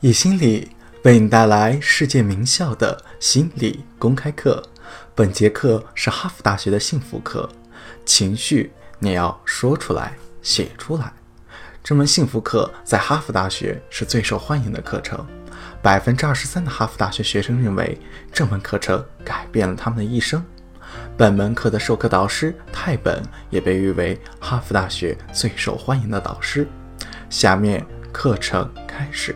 [0.00, 0.70] 以心理
[1.02, 4.62] 为你带来世界名校的心理公开课。
[5.12, 7.50] 本节课是哈佛大学的幸福课，
[8.06, 11.12] 情绪你要说出来、写出来。
[11.82, 15.26] 这门幸福课在哈佛大学是最受欢迎的课程，
[15.82, 17.98] 百分之二十三的哈佛大学学生认为
[18.32, 20.44] 这门课程改变了他们的一生。
[21.16, 23.20] 本门课的授课导师泰本
[23.50, 26.68] 也被誉为哈佛大学最受欢迎的导师。
[27.28, 29.34] 下面课程开始。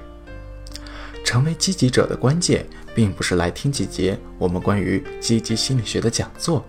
[1.33, 6.63] 成为积极者的关键，并不是来听几节我们关于积极心理学的讲座，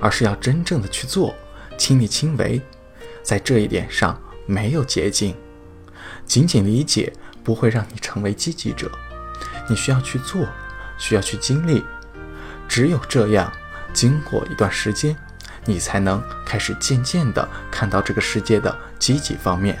[0.00, 1.34] 而是要真正的去做，
[1.76, 2.62] 亲力亲为。
[3.24, 4.16] 在这一点上
[4.46, 5.34] 没有捷径，
[6.24, 8.88] 仅仅理解不会让你成为积极者。
[9.68, 10.46] 你需要去做，
[10.96, 11.82] 需要去经历。
[12.68, 13.52] 只有这样，
[13.92, 15.16] 经过一段时间，
[15.64, 19.76] 你才能开始渐渐地看到这个世界的积极方面，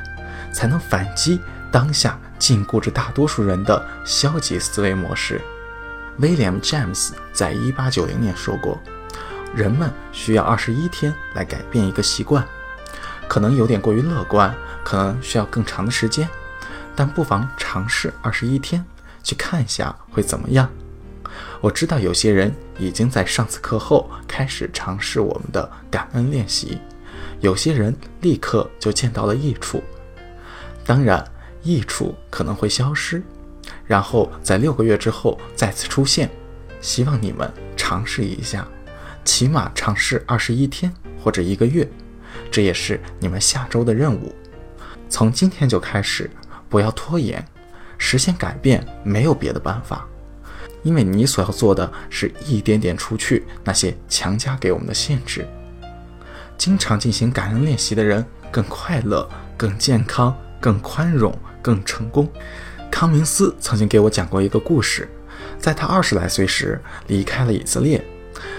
[0.52, 1.38] 才能反击
[1.70, 2.18] 当下。
[2.38, 5.40] 禁锢着大多数人的消极思维模式。
[6.20, 8.78] William James 在一八九零年说过
[9.56, 12.46] ：“人们需要二十一天来改变一个习惯，
[13.26, 16.28] 可能有点过于乐观，可能需要更长的时间，
[16.94, 18.84] 但不妨尝试二十一天，
[19.22, 20.70] 去看一下会怎么样。”
[21.62, 26.82] 我知道有些人已经在上次课后开始尝试我们的感恩练习，
[27.40, 29.82] 有些人立刻就见到了益处。
[30.84, 31.26] 当然。
[31.66, 33.22] 益处可能会消失，
[33.86, 36.30] 然后在六个月之后再次出现。
[36.80, 38.66] 希望你们尝试一下，
[39.24, 41.88] 起码尝试二十一天或者一个月，
[42.50, 44.32] 这也是你们下周的任务。
[45.08, 46.30] 从今天就开始，
[46.68, 47.44] 不要拖延，
[47.98, 50.06] 实现改变没有别的办法，
[50.82, 55.46] 因为你所要做的是一点点除去那些强加给我们的限制。
[56.58, 61.36] 经常进行感恩练习的人更快乐、更健康、更宽容。
[61.66, 62.30] 更成功。
[62.92, 65.08] 康明斯曾经给我讲过一个故事，
[65.58, 68.00] 在他二十来岁时离开了以色列，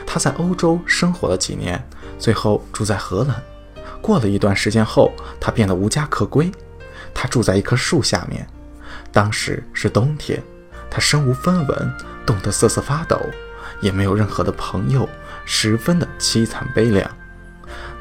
[0.05, 1.81] 他在欧洲生活了几年，
[2.19, 3.41] 最后住在荷兰。
[4.01, 6.51] 过了一段时间后，他变得无家可归。
[7.13, 8.45] 他住在一棵树下面，
[9.13, 10.43] 当时是冬天，
[10.91, 11.93] 他身无分文，
[12.25, 13.17] 冻得瑟瑟发抖，
[13.79, 15.07] 也没有任何的朋友，
[15.45, 17.09] 十分的凄惨悲凉。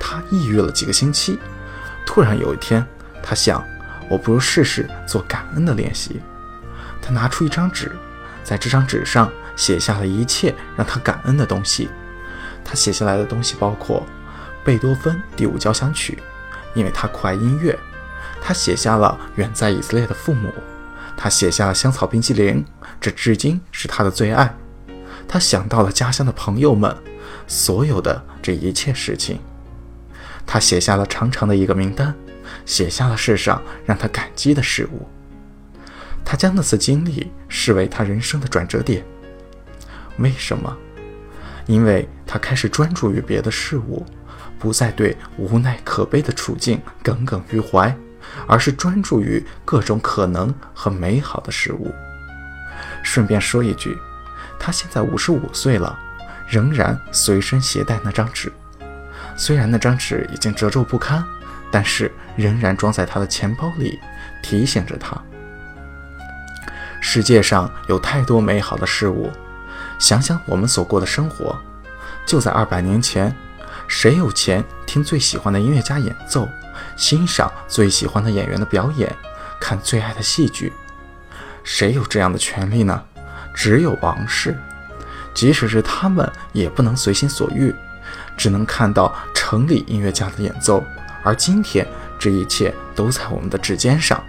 [0.00, 1.38] 他抑郁了几个星期，
[2.04, 2.84] 突然有一天，
[3.22, 3.64] 他想。
[4.08, 6.20] 我不如试试做感恩的练习。
[7.00, 7.92] 他拿出一张纸，
[8.42, 11.88] 在这张纸上写下了一切让他感恩的东西。
[12.64, 14.04] 他写下来的东西包括
[14.64, 16.18] 贝多芬第五交响曲，
[16.74, 17.78] 因为他酷爱音乐。
[18.40, 20.52] 他写下了远在以色列的父母。
[21.16, 22.64] 他写下了香草冰淇淋，
[23.00, 24.54] 这至今是他的最爱。
[25.26, 26.94] 他想到了家乡的朋友们，
[27.46, 29.40] 所有的这一切事情。
[30.44, 32.14] 他写下了长长的一个名单。
[32.66, 35.08] 写下了世上让他感激的事物。
[36.22, 39.02] 他将那次经历视为他人生的转折点。
[40.18, 40.76] 为什么？
[41.66, 44.04] 因为他开始专注于别的事物，
[44.58, 47.96] 不再对无奈可悲的处境耿耿于怀，
[48.46, 51.94] 而是专注于各种可能和美好的事物。
[53.02, 53.96] 顺便说一句，
[54.58, 55.98] 他现在五十五岁了，
[56.48, 58.52] 仍然随身携带那张纸，
[59.36, 61.24] 虽然那张纸已经褶皱不堪。
[61.70, 63.98] 但是仍然装在他的钱包里，
[64.42, 65.16] 提醒着他。
[67.00, 69.30] 世界上有太多美好的事物，
[69.98, 71.56] 想想我们所过的生活。
[72.24, 73.34] 就在二百年前，
[73.86, 76.48] 谁有钱听最喜欢的音乐家演奏，
[76.96, 79.14] 欣赏最喜欢的演员的表演，
[79.60, 80.72] 看最爱的戏剧？
[81.62, 83.02] 谁有这样的权利呢？
[83.54, 84.56] 只有王室。
[85.32, 87.74] 即使是他们，也不能随心所欲，
[88.36, 90.82] 只能看到城里音乐家的演奏。
[91.26, 91.84] 而今天，
[92.20, 94.22] 这一切都在我们的指尖上。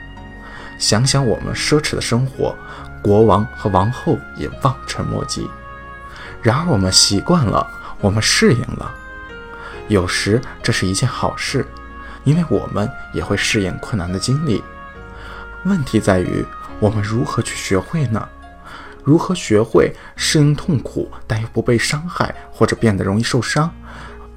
[0.80, 2.56] 想想我们奢侈的生活，
[3.04, 5.48] 国王和王后也望尘莫及。
[6.42, 7.70] 然而，我们习惯了，
[8.02, 8.92] 我们适应了。
[9.88, 11.64] 有时这是一件好事，
[12.24, 14.64] 因为我们也会适应困难的经历。
[15.66, 16.44] 问题在于，
[16.80, 18.28] 我们如何去学会呢？
[19.04, 23.72] 如何学会适应痛苦，但又不被伤害，或者变得容易受伤？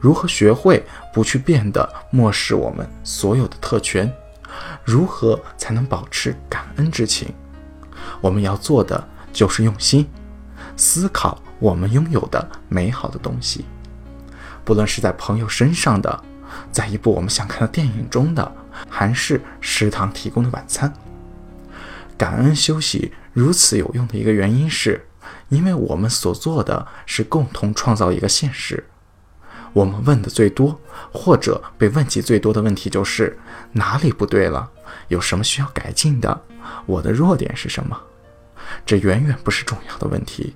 [0.00, 4.10] 如何学会不去变得漠视我们所有的特权？
[4.84, 7.28] 如何才能保持感恩之情？
[8.20, 10.08] 我们要做的就是用心
[10.76, 13.66] 思考我们拥有的美好的东西，
[14.64, 16.22] 不论是在朋友身上的，
[16.72, 18.52] 在一部我们想看的电影中的，
[18.88, 20.92] 还是食堂提供的晚餐。
[22.16, 25.06] 感恩休息如此有用的一个原因是，
[25.50, 28.84] 因为我们所做的是共同创造一个现实。
[29.72, 30.78] 我们问的最多，
[31.12, 33.38] 或者被问及最多的问题就是
[33.72, 34.70] 哪里不对了，
[35.08, 36.42] 有什么需要改进的，
[36.86, 37.96] 我的弱点是什么？
[38.84, 40.54] 这远远不是重要的问题。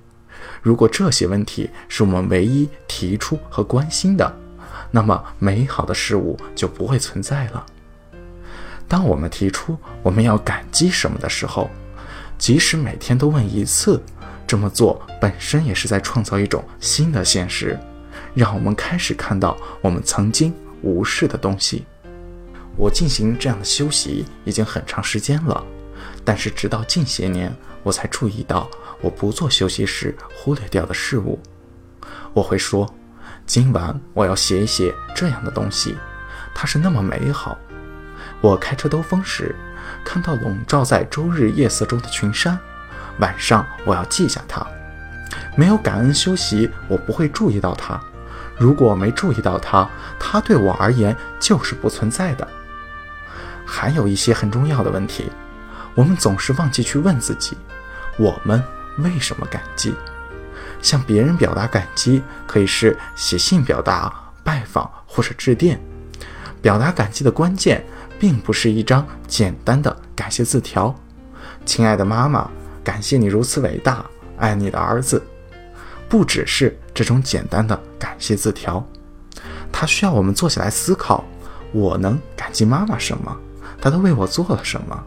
[0.61, 4.35] 如果这些问题是我们唯一提出和关心的，
[4.91, 7.65] 那么美好的事物就不会存在了。
[8.87, 11.69] 当我们提出我们要感激什么的时候，
[12.37, 14.01] 即使每天都问一次，
[14.45, 17.79] 这么做本身也是在创造一种新的现实，
[18.35, 21.85] 让我们开始看到我们曾经无视的东西。
[22.77, 25.65] 我进行这样的修习已经很长时间了，
[26.23, 28.69] 但是直到近些年，我才注意到
[29.01, 31.39] 我不做修习时忽略掉的事物。
[32.33, 32.93] 我会说，
[33.45, 35.95] 今晚我要写一写这样的东西，
[36.53, 37.57] 它是那么美好。
[38.41, 39.55] 我开车兜风时，
[40.03, 42.59] 看到笼罩在周日夜色中的群山，
[43.19, 44.65] 晚上我要记下它。
[45.55, 47.97] 没有感恩修习，我不会注意到它。
[48.57, 49.87] 如果没注意到它，
[50.19, 52.47] 它对我而言就是不存在的。
[53.65, 55.31] 还有一些很重要的问题，
[55.93, 57.57] 我们总是忘记去问自己：
[58.17, 58.63] 我们
[58.99, 59.93] 为什么感激？
[60.81, 64.13] 向别人表达感激，可以是写信表达、
[64.43, 65.79] 拜访或者致电。
[66.61, 67.83] 表达感激的关键，
[68.19, 70.93] 并不是一张简单的感谢字条。
[71.65, 72.49] 亲爱的妈妈，
[72.83, 74.05] 感谢你如此伟大，
[74.37, 75.21] 爱你的儿子。
[76.07, 78.81] 不只是这种简单的感谢字条，
[79.69, 81.25] 它需要我们坐下来思考：
[81.73, 83.35] 我能感激妈妈什么？
[83.81, 85.03] 他都为我做了什么？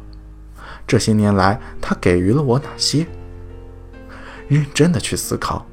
[0.86, 3.06] 这些年来，他给予了我哪些？
[4.48, 5.66] 认真的去思考，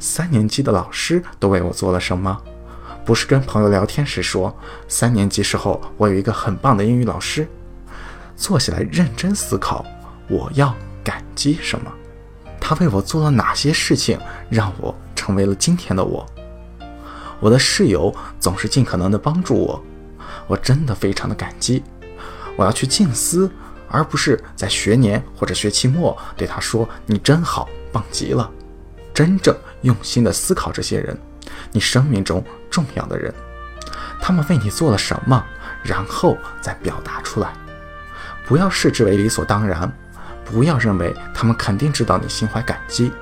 [0.00, 2.36] 三年级的老师都为我做了什么？
[3.04, 4.52] 不是跟朋友聊天时说，
[4.88, 7.46] 三年级时候我有一个很棒的英语老师。
[8.36, 9.84] 坐下来认真思考，
[10.28, 10.74] 我要
[11.04, 11.92] 感激什么？
[12.60, 14.18] 他为我做了哪些事情，
[14.50, 16.26] 让我成为了今天的我？
[17.38, 19.80] 我的室友总是尽可能的帮助我，
[20.48, 21.80] 我真的非常的感激。
[22.56, 23.48] 我要去静思，
[23.88, 28.50] 而不是在学年或者学期末对他说：“你真好，棒极了。”
[29.14, 31.16] 真正用心的思考这些人，
[31.70, 33.32] 你生命中重要的人，
[34.20, 35.40] 他们为你做了什么，
[35.84, 37.52] 然后再表达出来。
[38.44, 39.88] 不要视之为理所当然，
[40.44, 43.12] 不要认为他们肯定知道你心怀感激。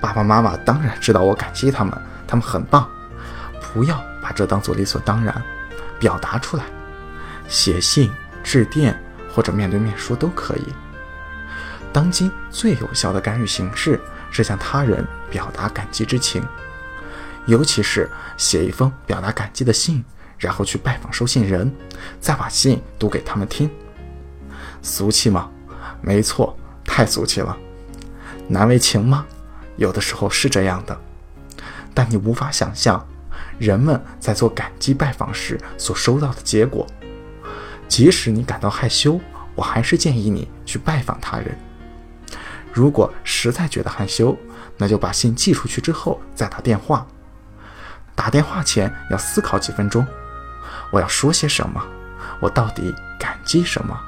[0.00, 1.92] 爸爸妈妈当然知道我感激他们，
[2.26, 2.88] 他们很棒。
[3.72, 5.42] 不要把这当做理所当然，
[5.98, 6.64] 表达出来，
[7.48, 8.10] 写信。
[8.44, 8.98] 致电
[9.30, 10.64] 或者面对面说都可以。
[11.92, 14.00] 当今最有效的干预形式
[14.30, 16.42] 是向他人表达感激之情，
[17.44, 18.08] 尤其是
[18.38, 20.02] 写一封表达感激的信，
[20.38, 21.70] 然后去拜访收信人，
[22.20, 23.70] 再把信读给他们听。
[24.80, 25.50] 俗气吗？
[26.00, 27.54] 没错，太俗气了。
[28.46, 29.26] 难为情吗？
[29.78, 31.00] 有的时候是这样的。
[31.94, 33.04] 但你无法想象，
[33.58, 36.86] 人们在做感激拜访时所收到的结果。
[37.88, 39.18] 即使你感到害羞，
[39.54, 41.58] 我还是建议你去拜访他人。
[42.70, 44.36] 如果实在觉得害羞，
[44.76, 47.06] 那就把信寄出去之后再打电话。
[48.14, 50.06] 打电话前要思考几分钟，
[50.92, 51.82] 我要说些什么？
[52.40, 53.98] 我到底感激什么？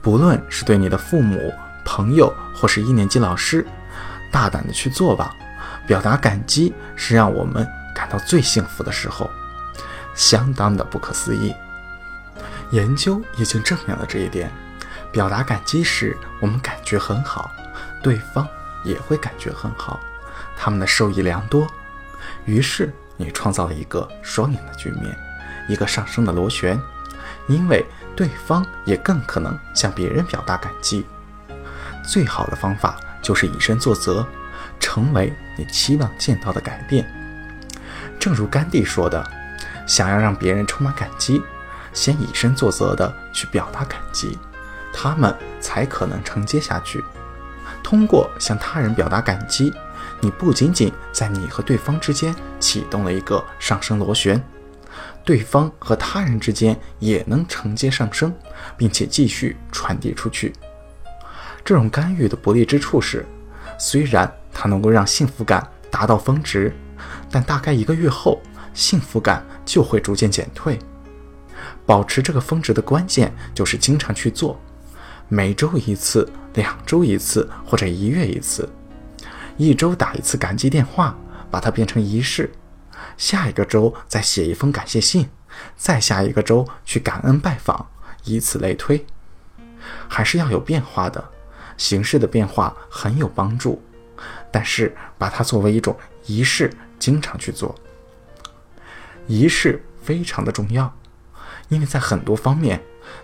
[0.00, 1.52] 不论是对你的父母、
[1.84, 3.66] 朋友，或是一年级老师，
[4.30, 5.34] 大胆的去做吧。
[5.86, 9.30] 表达感激是让我们感到最幸福的时候，
[10.14, 11.54] 相当的不可思议。
[12.70, 14.50] 研究已经证明了这一点。
[15.10, 17.50] 表达感激时，我们感觉很好，
[18.02, 18.46] 对方
[18.84, 19.98] 也会感觉很好，
[20.54, 21.66] 他们的受益良多。
[22.44, 25.16] 于是你创造了一个双赢的局面，
[25.66, 26.78] 一个上升的螺旋，
[27.46, 27.82] 因为
[28.14, 31.06] 对方也更可能向别人表达感激。
[32.06, 34.26] 最好的方法就是以身作则，
[34.80, 37.06] 成为你期望见到的改变。
[38.18, 39.24] 正如甘地说的
[39.86, 41.42] ：“想要让别人充满感激。”
[41.94, 44.38] 先以身作则地去表达感激，
[44.92, 47.02] 他们才可能承接下去。
[47.82, 49.72] 通过向他人表达感激，
[50.20, 54.40] 你不仅仅在你和对方之间启动了一个上升螺旋，
[55.24, 58.32] 对方和他人之间也能承接上升，
[58.76, 60.52] 并且继续传递出去。
[61.68, 63.26] 这种干预的不利之处是，
[63.78, 66.74] 虽然它能够让幸福感达到峰值，
[67.30, 68.40] 但大概一个月后，
[68.72, 70.78] 幸福感就会逐渐减退。
[71.84, 74.58] 保持这个峰值的关键就是经常去做，
[75.28, 78.66] 每周一次、两周一次或者一月一次，
[79.58, 81.14] 一周打一次感激电话，
[81.50, 82.50] 把它变成仪式。
[83.18, 85.28] 下一个周再写一封感谢信，
[85.76, 87.88] 再下一个周去感恩拜访，
[88.24, 89.04] 以此类推。
[90.08, 91.22] 还是要有变化的，
[91.78, 93.80] 形式的变化很有帮助，
[94.52, 97.74] 但是把它作为一种仪式，经常去做。
[99.26, 100.94] 仪式非常的重要。
[101.68, 102.80] 因为在很多方面，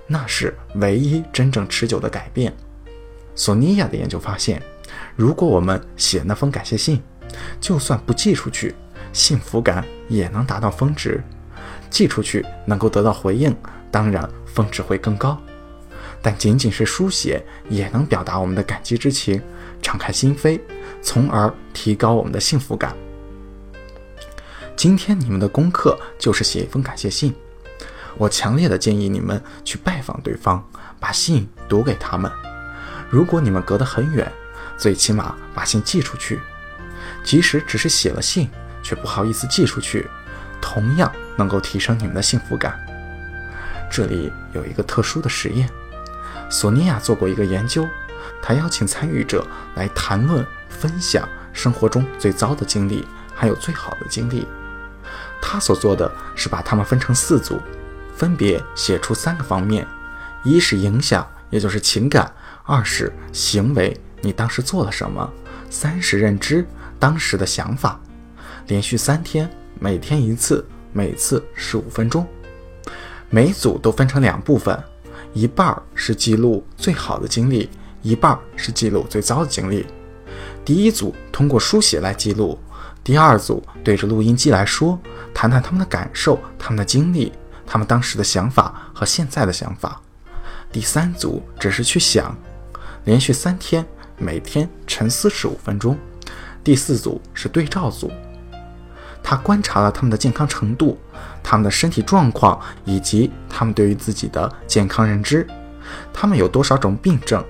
[0.07, 2.55] 那是唯一真正持久的改变。
[3.35, 4.63] 索尼娅的研究发现，
[5.17, 7.03] 如果我们写那封感谢信，
[7.59, 8.75] 就算不寄出去，
[9.15, 11.19] 幸福感也能达到峰值；
[11.89, 13.57] 寄出去能够得到回应，
[13.91, 15.41] 当然峰值会更高。
[16.25, 19.43] 但仅仅是书写，也能表达我们的感激之情，
[19.83, 20.59] 敞开心扉，
[21.03, 22.97] 从而提高我们的幸福感。
[24.75, 27.35] 今天你们的功课就是写一封感谢信。
[28.17, 30.67] 我强烈的建议你们去拜访对方，
[30.99, 32.33] 把信读给他们。
[33.11, 34.33] 如果你们隔得很远，
[34.79, 36.41] 最起码把信寄出去。
[37.23, 38.49] 即使只是写了信，
[38.83, 40.09] 却不好意思寄出去，
[40.59, 42.81] 同样能够提升你们的幸福感。
[43.91, 45.69] 这里有一个特殊的实验，
[46.55, 47.85] 索尼娅做过一个研究，
[48.41, 49.45] 她邀请参与者
[49.75, 54.47] 来谈论、分享生活中最糟的经历，还有最好的经历。
[55.43, 57.61] 她所做的是把他们分成四组。
[58.15, 59.85] 分别写出三个方面：
[60.45, 62.25] 一是影响，也就是情感；
[62.63, 65.29] 二是行为，你当时做了什么；
[65.69, 66.65] 三是认知，
[67.01, 67.99] 当时的想法。
[68.69, 72.25] 连续三天，每天一次，每次十五分钟。
[73.29, 74.81] 每组都分成两部分，
[75.35, 77.69] 一半是记录最好的经历，
[78.03, 79.85] 一半是记录最糟的经历。
[80.65, 82.59] 第一组通过书写来记录，
[83.03, 84.99] 第二组对着录音机来说，
[85.35, 87.33] 谈谈他们的感受，他们的经历。
[87.67, 90.01] 他们当时的想法和现在的想法。
[90.71, 92.37] 第三组只是去想，
[93.05, 93.85] 连续三天，
[94.19, 95.99] 每天沉思十五分钟。
[96.63, 98.11] 第四组是对照组，
[99.23, 100.99] 他观察了他们的健康程度、
[101.45, 105.47] 他们的身体状况以及他们对于自己的健康认知，
[106.13, 107.45] 他们有多少种病症。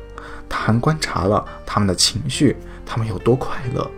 [0.47, 3.91] 他还观察了他们的情绪，他们有多快乐。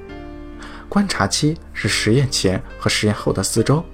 [0.88, 3.84] 观察期是实验前和实验后的四周。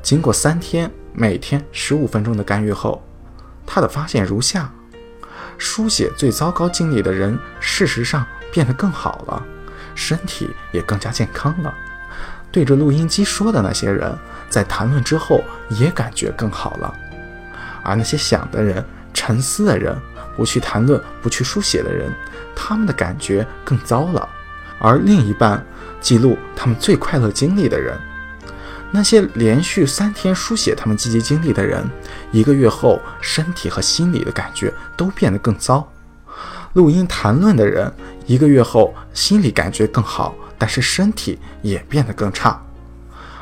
[0.00, 0.88] 经过三天。
[1.16, 3.00] 每天十五分钟的干预后，
[3.64, 4.68] 他的发现如下：
[5.56, 9.40] 书写最糟糕经历的人，事实上变得更好了，
[9.94, 11.72] 身体也更加健康了。
[12.50, 14.12] 对着录音机说的那些人，
[14.54, 16.94] 在谈论之后也感觉更好了。
[17.82, 19.96] 而那些想的人、沉思的人、
[20.36, 22.12] 不去谈论、不去书写的人，
[22.54, 24.28] 他们的感觉更糟了。
[24.78, 25.64] 而另一半
[26.00, 27.98] 记录他们最快乐经历的人。
[28.92, 31.84] 那些连续三天书写他们积极经历的人，
[32.30, 35.84] 一个月后身体和心理的感觉都变得更糟；
[36.74, 37.92] 录音谈论的人，
[38.24, 42.63] 一个月后心理感觉更好，但是身体也变得更差；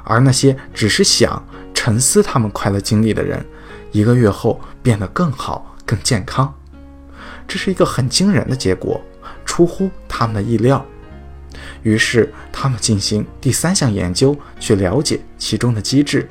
[0.05, 1.45] 而那些只是想
[1.75, 3.45] 沉思他们快乐经历的人，
[3.91, 6.53] 一个月后变得更好、更健康。
[7.47, 9.01] 这是一个很惊人的结果，
[9.45, 10.85] 出乎他们的意料。
[11.83, 16.29] 于是，他们进行第三项研究，去了解其中的机制。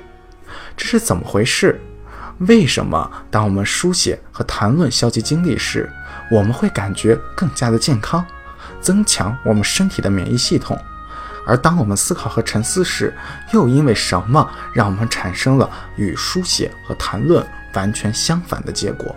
[0.75, 1.79] 这是怎么回事？
[2.39, 5.87] 为什么当我们书写和谈论消极经历时，
[6.31, 8.25] 我们会感觉更加的健康，
[8.79, 10.75] 增强我们身体的免疫系统？
[11.45, 13.13] 而当我们思考和沉思时，
[13.51, 19.15] 又因为什么让我们产生了与书写和谈论完全相反的结果？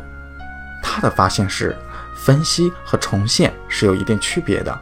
[0.83, 1.76] 他的发现是，
[2.16, 4.81] 分析和重现是有一定区别的。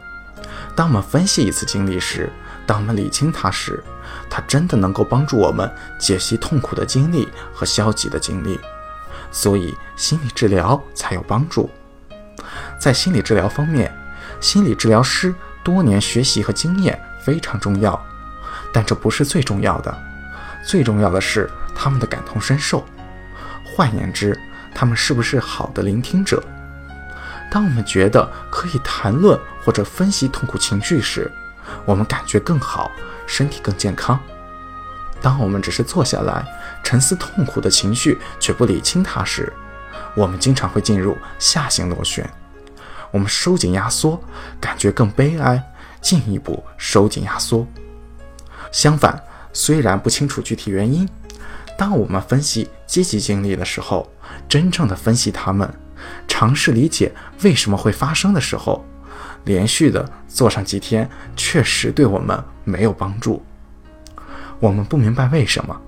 [0.75, 2.31] 当我们分析一次经历时，
[2.65, 3.83] 当我们理清它时，
[4.29, 5.69] 它真的能够帮助我们
[5.99, 8.59] 解析痛苦的经历和消极的经历，
[9.31, 11.69] 所以心理治疗才有帮助。
[12.79, 13.93] 在心理治疗方面，
[14.39, 15.33] 心理治疗师
[15.63, 17.99] 多年学习和经验非常重要，
[18.73, 19.97] 但这不是最重要的，
[20.65, 22.85] 最重要的是他们的感同身受。
[23.63, 24.37] 换言之，
[24.75, 26.43] 他们是不是好的聆听者？
[27.49, 31.31] 当我们觉得可以谈论或者分析痛苦情绪时，
[31.85, 32.91] 我们感觉更好，
[33.25, 34.19] 身体更健康。
[35.21, 36.45] 当我们只是坐下来
[36.83, 39.53] 沉思痛苦的情绪却不理清它时，
[40.15, 42.29] 我们经常会进入下行螺旋。
[43.11, 44.21] 我们收紧压缩，
[44.59, 45.63] 感觉更悲哀，
[46.03, 47.65] 进一步收紧压缩。
[48.71, 49.19] 相反，
[49.51, 51.09] 虽然不清楚具体原因，
[51.77, 54.11] 当我们分析积极经历的时候，
[54.47, 55.73] 真正的分析它们。
[56.27, 58.83] 尝试理解为什么会发生的时候，
[59.45, 63.41] 连续的做上几天，确实对我们没有帮助。
[64.59, 65.81] 我们不明白为什么。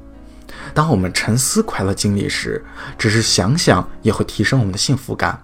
[0.74, 2.64] 当我们沉思快乐经历时，
[2.98, 5.44] 只是想想也会提升我们的幸福感。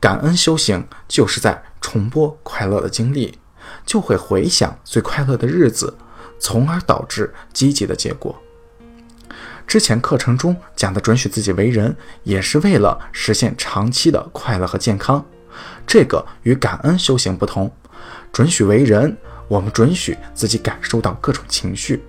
[0.00, 3.38] 感恩修行就是在重播快乐的经历，
[3.86, 5.96] 就会回想最快乐的日子，
[6.38, 8.36] 从而导致积极的结果。
[9.66, 15.24] 之前课程中讲的准许自己为人，也是为了实现长期的快乐和健康。
[15.86, 17.70] 这个与感恩修行不同。
[18.32, 19.16] 准许为人，
[19.48, 22.04] 我们准许自己感受到各种情绪。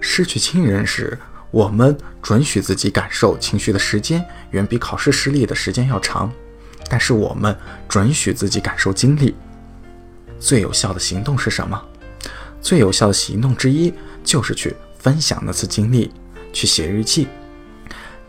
[0.00, 1.18] 失去亲人时，
[1.50, 6.30] 我们准许自己感受情绪的时间，远比考试失利的时间要长。
[6.88, 7.56] 但是我们
[7.88, 9.34] 准许自己感受经历。
[10.38, 11.80] 最有效的行动是什么？
[12.60, 13.92] 最有效的行动之一
[14.24, 16.12] 就是去分享那次经历，
[16.52, 17.28] 去写日记，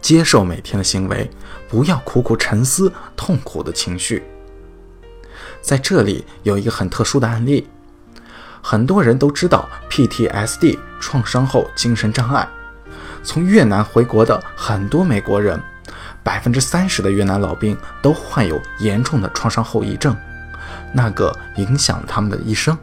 [0.01, 1.30] 接受每天的行为，
[1.68, 4.24] 不要苦苦沉思痛苦的情绪。
[5.62, 7.68] 在这里有一个很特殊的案例，
[8.62, 12.48] 很多人都知道 PTSD 创伤后精神障碍。
[13.24, 15.62] 从越南回国的很多美国人，
[16.24, 20.16] 百分之三十的越南老兵都患有严重的创伤后遗症，
[20.93, 22.77] 那个影响他们的一生。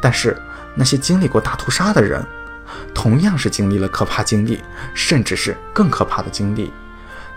[0.00, 0.36] 但是
[0.74, 2.24] 那些经历过大屠杀的人，
[2.94, 4.62] 同样是经历了可怕经历，
[4.94, 6.72] 甚至是更可怕的经历。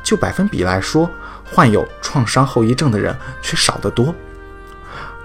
[0.03, 1.10] 就百分比来说，
[1.46, 4.13] 患有创伤后遗症的人却少得多。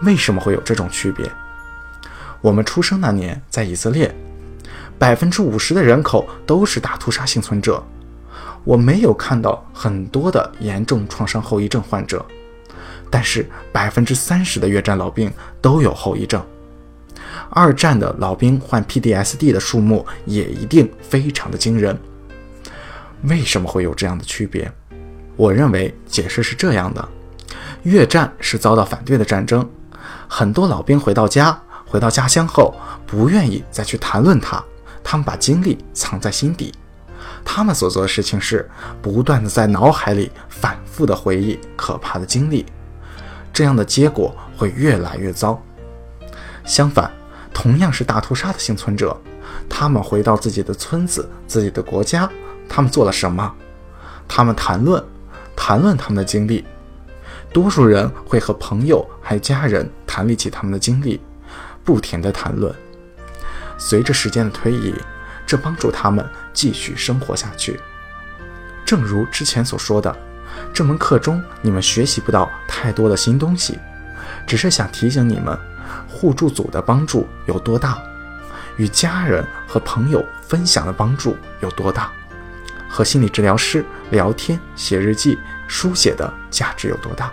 [0.03, 1.31] 为什么会有这种区别？
[2.41, 4.15] 我们出生那年在以色列，
[4.99, 7.83] 百分之五十的人口都是大屠杀幸存者。
[8.65, 12.25] 我没有看到很多的严重创伤后遗症患者，
[13.15, 16.45] 但是百分之三十的越战老兵都有后遗症。
[17.49, 21.97] 二战的老兵患 PTSD 的数目也一定非常的惊人。
[23.23, 24.69] 为什么会有这样的区别？
[25.37, 27.09] 我认为解释是这样的：
[27.85, 29.65] 越战是遭到反对的战争，
[30.27, 31.57] 很多老兵回到家，
[31.87, 32.75] 回到家乡后
[33.07, 34.61] 不愿意再去谈论它，
[35.05, 36.75] 他们把经历藏在心底，
[37.45, 38.69] 他们所做的事情是
[39.01, 42.67] 不断的在脑海里反复的回忆可怕的经历，
[43.55, 45.63] 这样的结果会越来越糟。
[46.65, 47.11] 相反，
[47.55, 49.17] 同样是大屠杀的幸存者，
[49.71, 52.29] 他们回到自己的村子、自己的国家。
[52.69, 53.55] 他们做了什么？
[54.27, 55.03] 他们谈论，
[55.55, 56.65] 谈论他们的经历。
[57.53, 61.21] 多数人会和朋友还有家人谈论起他们的经历，
[61.85, 62.75] 不停的谈论。
[63.79, 64.93] 随着时间的推移，
[65.47, 67.79] 这帮助他们继续生活下去。
[68.85, 70.17] 正如之前所说的，
[70.73, 73.79] 这门课中你们学习不到太多的新东西，
[74.47, 75.59] 只是想提醒你们，
[76.09, 78.03] 互助组的帮助有多大，
[78.77, 82.11] 与家人和朋友分享的帮助有多大。
[82.89, 85.37] 和心理治疗师聊天、写日记、
[85.67, 87.33] 书写的价值有多大？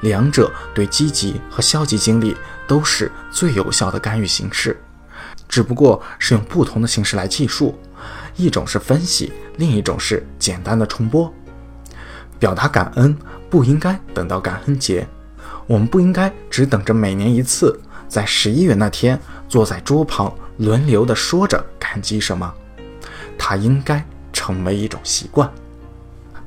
[0.00, 4.80] 两者对积极和消极经历都是最有效的干预形式，
[5.48, 7.78] 只不过是用不同的形式来计数。
[8.34, 11.32] 一种是分析，另一种是简单的重播。
[12.42, 13.16] 表达感恩
[13.48, 15.06] 不应该等到感恩节，
[15.68, 19.16] 我们不应该只等着每年一次，在十一月那天
[19.48, 22.52] 坐在桌旁轮流的说着感激什么，
[23.38, 24.04] 它应该。
[24.32, 25.48] 成为一种习惯。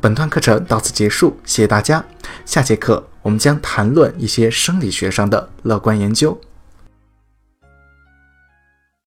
[0.01, 2.03] 本段课程到此结束，谢谢大家。
[2.43, 6.37] 下节课我们将谈论一些生理学上的乐观研究。